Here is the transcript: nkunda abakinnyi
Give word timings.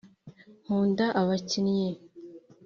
nkunda 0.63 1.05
abakinnyi 1.21 1.89